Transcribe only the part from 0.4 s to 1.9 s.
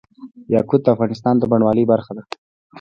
یاقوت د افغانستان د بڼوالۍ